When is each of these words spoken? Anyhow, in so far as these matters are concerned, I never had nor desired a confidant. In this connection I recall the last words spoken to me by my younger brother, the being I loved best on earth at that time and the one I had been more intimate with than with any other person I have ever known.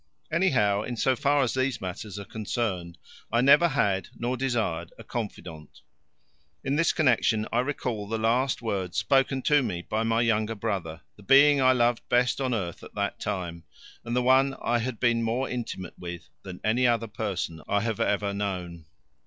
Anyhow, 0.31 0.81
in 0.81 0.97
so 0.97 1.15
far 1.15 1.43
as 1.43 1.53
these 1.53 1.79
matters 1.79 2.17
are 2.17 2.25
concerned, 2.25 2.97
I 3.31 3.41
never 3.41 3.67
had 3.67 4.07
nor 4.15 4.35
desired 4.35 4.91
a 4.97 5.03
confidant. 5.03 5.81
In 6.63 6.75
this 6.75 6.91
connection 6.91 7.47
I 7.51 7.59
recall 7.59 8.07
the 8.07 8.17
last 8.17 8.63
words 8.63 8.97
spoken 8.97 9.43
to 9.43 9.61
me 9.61 9.83
by 9.83 10.01
my 10.01 10.21
younger 10.21 10.55
brother, 10.55 11.01
the 11.17 11.21
being 11.21 11.61
I 11.61 11.73
loved 11.73 12.01
best 12.09 12.41
on 12.41 12.51
earth 12.51 12.81
at 12.81 12.95
that 12.95 13.19
time 13.19 13.63
and 14.03 14.15
the 14.15 14.23
one 14.23 14.55
I 14.63 14.79
had 14.79 14.99
been 14.99 15.21
more 15.21 15.47
intimate 15.47 15.99
with 15.99 16.29
than 16.41 16.55
with 16.55 16.65
any 16.65 16.87
other 16.87 17.05
person 17.07 17.61
I 17.67 17.81
have 17.81 17.99
ever 17.99 18.33
known. 18.33 18.85